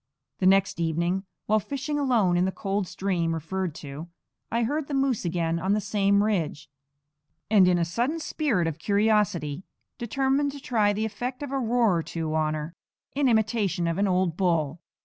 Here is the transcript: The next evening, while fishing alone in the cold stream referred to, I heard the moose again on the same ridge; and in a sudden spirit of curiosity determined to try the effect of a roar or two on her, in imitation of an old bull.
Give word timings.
The 0.39 0.47
next 0.47 0.79
evening, 0.79 1.25
while 1.45 1.59
fishing 1.59 1.99
alone 1.99 2.35
in 2.35 2.45
the 2.45 2.51
cold 2.51 2.87
stream 2.87 3.35
referred 3.35 3.75
to, 3.85 4.07
I 4.51 4.63
heard 4.63 4.87
the 4.87 4.95
moose 4.95 5.25
again 5.25 5.59
on 5.59 5.73
the 5.73 5.79
same 5.79 6.23
ridge; 6.23 6.71
and 7.51 7.67
in 7.67 7.77
a 7.77 7.85
sudden 7.85 8.19
spirit 8.19 8.65
of 8.65 8.79
curiosity 8.79 9.61
determined 9.99 10.53
to 10.53 10.59
try 10.59 10.91
the 10.91 11.05
effect 11.05 11.43
of 11.43 11.51
a 11.51 11.59
roar 11.59 11.97
or 11.97 12.01
two 12.01 12.33
on 12.33 12.55
her, 12.55 12.73
in 13.15 13.29
imitation 13.29 13.85
of 13.85 13.99
an 13.99 14.07
old 14.07 14.35
bull. 14.35 14.81